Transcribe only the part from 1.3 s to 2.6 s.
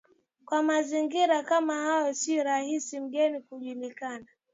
kama hayo sio